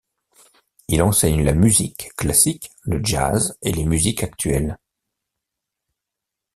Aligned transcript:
Il 0.87 1.03
enseigne 1.03 1.43
la 1.43 1.53
musique 1.53 2.09
classique, 2.17 2.71
le 2.81 3.05
jazz 3.05 3.55
et 3.61 3.71
les 3.71 3.85
musiques 3.85 4.23
actuelles. 4.23 4.79